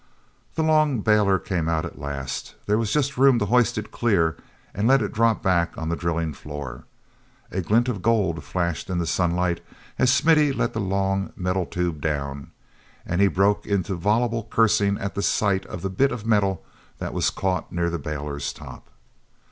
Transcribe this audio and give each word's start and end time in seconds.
The 0.55 0.63
long 0.63 1.01
bailer 1.01 1.37
came 1.37 1.69
out 1.69 1.85
at 1.85 1.99
last; 2.01 2.55
there 2.65 2.79
was 2.79 2.91
just 2.91 3.19
room 3.19 3.37
to 3.37 3.45
hoist 3.45 3.77
it 3.77 3.91
clear 3.91 4.35
and 4.73 4.87
let 4.87 4.99
it 5.03 5.13
drop 5.13 5.43
back 5.43 5.73
upon 5.73 5.89
the 5.89 5.95
drilling 5.95 6.33
floor. 6.33 6.85
A 7.51 7.61
glint 7.61 7.87
of 7.87 8.01
gold 8.01 8.43
flashed 8.43 8.89
in 8.89 8.97
the 8.97 9.05
sunlight 9.05 9.63
as 9.99 10.11
Smithy 10.11 10.53
let 10.53 10.73
the 10.73 10.79
long 10.79 11.31
metal 11.35 11.67
tube 11.67 12.01
down, 12.01 12.49
and 13.05 13.21
he 13.21 13.27
broke 13.27 13.67
into 13.67 13.93
voluble 13.93 14.45
cursing 14.45 14.97
at 14.97 15.23
sight 15.23 15.67
of 15.67 15.83
the 15.83 15.89
bit 15.91 16.11
of 16.11 16.25
metal 16.25 16.65
that 16.97 17.13
was 17.13 17.29
caught 17.29 17.71
near 17.71 17.91
the 17.91 17.99
bailer's 17.99 18.51
top. 18.51 18.89